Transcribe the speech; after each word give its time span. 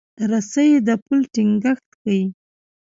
رسۍ 0.31 0.69
د 0.87 0.89
پل 1.05 1.19
ټینګښت 1.33 1.87
ښيي. 2.01 2.21